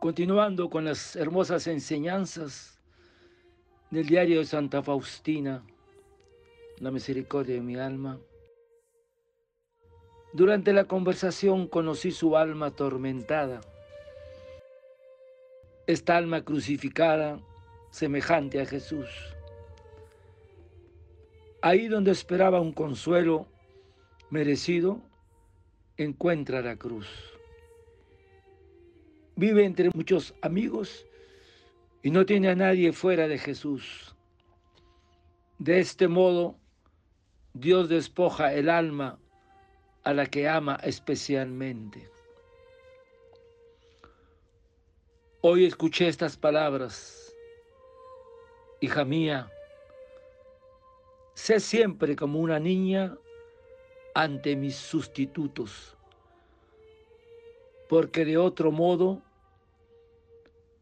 [0.00, 2.78] Continuando con las hermosas enseñanzas
[3.90, 5.64] del diario de Santa Faustina,
[6.78, 8.18] la misericordia de mi alma.
[10.34, 13.62] Durante la conversación conocí su alma atormentada,
[15.86, 17.40] esta alma crucificada
[17.90, 19.08] semejante a Jesús.
[21.62, 23.46] Ahí donde esperaba un consuelo
[24.28, 25.00] merecido,
[25.96, 27.35] encuentra la cruz.
[29.38, 31.06] Vive entre muchos amigos
[32.02, 34.14] y no tiene a nadie fuera de Jesús.
[35.58, 36.56] De este modo,
[37.52, 39.18] Dios despoja el alma
[40.04, 42.08] a la que ama especialmente.
[45.42, 47.34] Hoy escuché estas palabras,
[48.80, 49.50] hija mía,
[51.34, 53.18] sé siempre como una niña
[54.14, 55.94] ante mis sustitutos,
[57.86, 59.25] porque de otro modo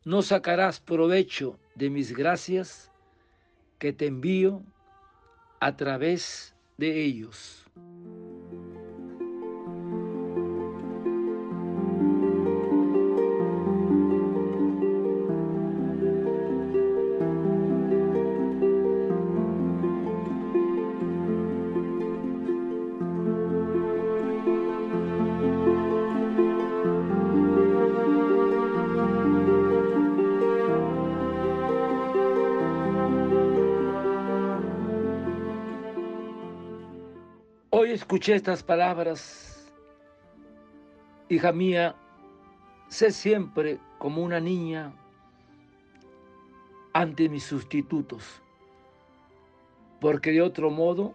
[0.05, 2.92] no sacarás provecho de mis gracias
[3.78, 4.62] que te envío
[5.61, 7.64] a través de ellos.
[37.94, 39.72] Escuché estas palabras,
[41.28, 41.94] hija mía,
[42.88, 44.92] sé siempre como una niña
[46.92, 48.42] ante mis sustitutos,
[50.00, 51.14] porque de otro modo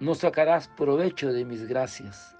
[0.00, 2.36] no sacarás provecho de mis gracias.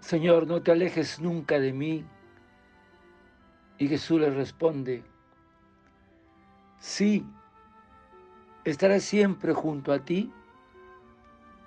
[0.00, 2.04] Señor, no te alejes nunca de mí.
[3.78, 5.02] Y Jesús le responde,
[6.78, 7.26] sí,
[8.64, 10.32] estaré siempre junto a ti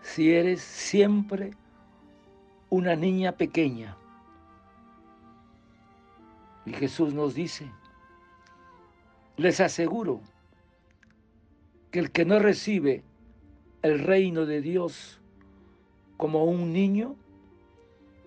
[0.02, 1.52] si eres siempre
[2.70, 3.98] una niña pequeña.
[6.66, 7.72] Y Jesús nos dice,
[9.38, 10.22] les aseguro
[11.92, 13.04] que el que no recibe
[13.82, 15.22] el reino de Dios
[16.18, 17.16] como un niño,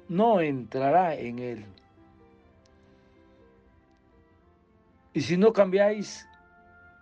[0.09, 1.65] no entrará en él.
[5.13, 6.27] Y si no cambiáis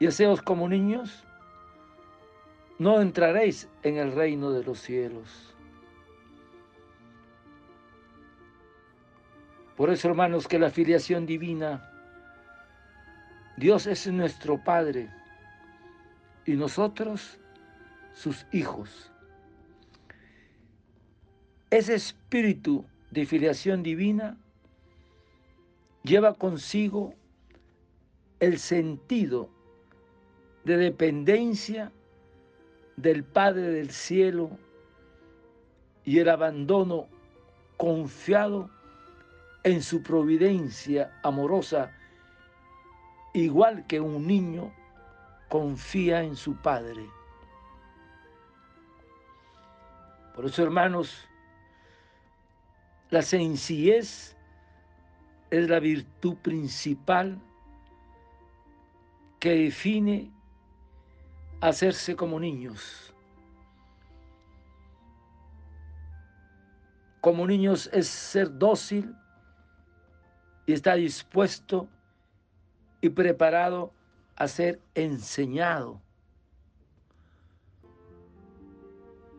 [0.01, 1.25] y hacéos como niños,
[2.79, 5.55] no entraréis en el reino de los cielos.
[9.77, 11.91] Por eso, hermanos, que la filiación divina,
[13.57, 15.11] Dios es nuestro Padre
[16.47, 17.39] y nosotros
[18.13, 19.13] sus hijos.
[21.71, 24.37] Ese espíritu de filiación divina
[26.03, 27.15] lleva consigo
[28.41, 29.51] el sentido
[30.65, 31.93] de dependencia
[33.03, 34.51] del Padre del cielo
[36.05, 37.07] y el abandono
[37.77, 38.69] confiado
[39.63, 41.93] en su providencia amorosa,
[43.35, 44.73] igual que un niño
[45.49, 47.09] confía en su Padre.
[50.35, 51.25] Por eso, hermanos,
[53.11, 54.37] la sencillez
[55.51, 57.41] es la virtud principal
[59.39, 60.33] que define
[61.61, 63.15] hacerse como niños.
[67.21, 69.15] Como niños es ser dócil
[70.67, 71.89] y está dispuesto
[73.01, 73.93] y preparado
[74.37, 76.01] a ser enseñado.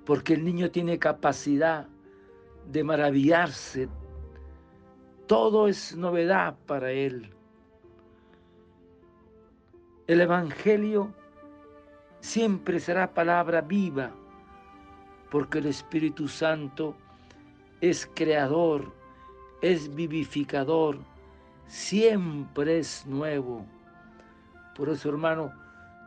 [0.05, 1.87] Porque el niño tiene capacidad
[2.67, 3.87] de maravillarse.
[5.27, 7.33] Todo es novedad para él.
[10.07, 11.13] El Evangelio
[12.21, 14.11] siempre será palabra viva,
[15.29, 16.95] porque el Espíritu Santo
[17.81, 18.93] es creador,
[19.61, 20.97] es vivificador,
[21.67, 23.65] siempre es nuevo.
[24.75, 25.51] Por eso, hermano,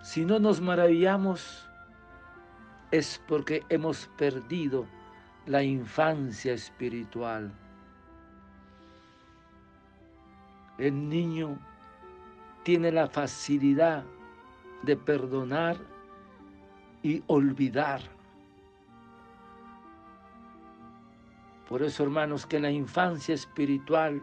[0.03, 1.69] si no nos maravillamos,
[2.91, 4.87] es porque hemos perdido
[5.47, 7.53] la infancia espiritual.
[10.79, 11.59] El niño
[12.65, 14.05] tiene la facilidad
[14.83, 15.92] de perdonar
[17.03, 18.01] y olvidar.
[21.69, 24.23] Por eso, hermanos, que la infancia espiritual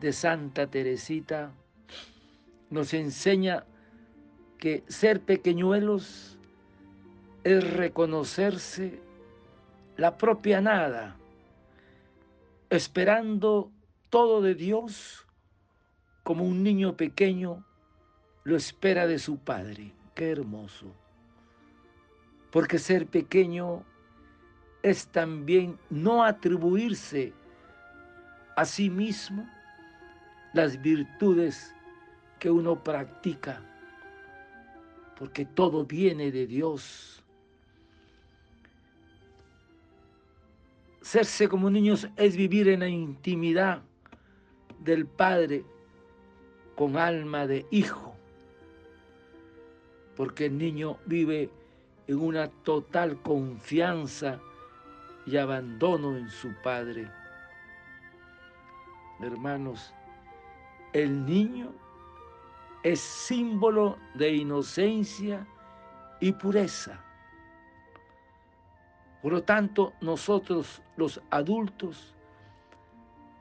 [0.00, 1.50] de Santa Teresita
[2.70, 3.64] nos enseña
[4.58, 6.38] que ser pequeñuelos
[7.44, 9.00] es reconocerse
[9.96, 11.16] la propia nada,
[12.70, 13.70] esperando
[14.10, 15.26] todo de Dios
[16.22, 17.64] como un niño pequeño
[18.44, 19.92] lo espera de su padre.
[20.14, 20.92] Qué hermoso.
[22.50, 23.84] Porque ser pequeño
[24.82, 27.32] es también no atribuirse
[28.56, 29.48] a sí mismo
[30.52, 31.74] las virtudes
[32.38, 33.60] que uno practica,
[35.18, 37.22] porque todo viene de Dios.
[41.02, 43.82] Serse como niños es vivir en la intimidad
[44.80, 45.64] del Padre
[46.76, 48.14] con alma de hijo,
[50.16, 51.50] porque el niño vive
[52.08, 54.40] en una total confianza
[55.26, 57.10] y abandono en su Padre.
[59.20, 59.94] Hermanos,
[60.94, 61.70] el niño
[62.82, 65.46] es símbolo de inocencia
[66.18, 67.04] y pureza.
[69.20, 72.14] Por lo tanto, nosotros los adultos,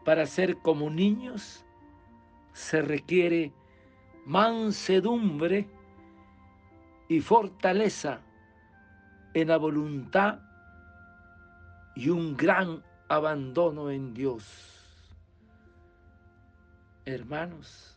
[0.04, 1.64] para ser como niños,
[2.52, 3.54] se requiere
[4.26, 5.70] mansedumbre
[7.08, 8.20] y fortaleza
[9.42, 10.40] en la voluntad
[11.96, 14.44] y un gran abandono en Dios.
[17.06, 17.96] Hermanos,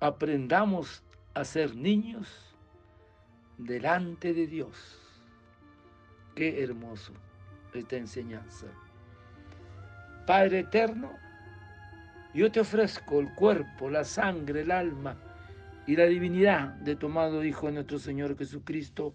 [0.00, 1.02] aprendamos
[1.34, 2.56] a ser niños
[3.58, 4.98] delante de Dios.
[6.34, 7.12] Qué hermoso
[7.74, 8.66] esta enseñanza.
[10.26, 11.12] Padre eterno,
[12.32, 15.16] yo te ofrezco el cuerpo, la sangre, el alma
[15.86, 19.14] y la divinidad de tu amado Hijo nuestro Señor Jesucristo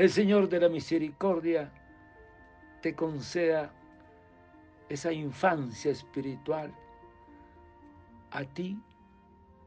[0.00, 1.70] El Señor de la Misericordia
[2.80, 3.70] te conceda
[4.88, 6.74] esa infancia espiritual
[8.30, 8.80] a ti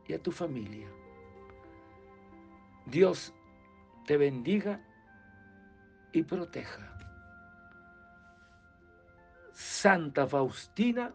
[0.08, 0.88] y a tu familia.
[2.88, 3.32] Dios
[4.08, 4.82] te bendiga
[6.14, 6.98] y proteja.
[9.52, 11.14] Santa Faustina,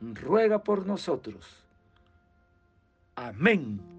[0.00, 1.64] ruega por nosotros.
[3.16, 3.91] Amén.